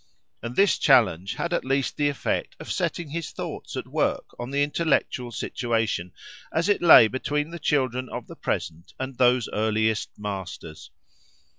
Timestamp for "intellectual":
4.63-5.31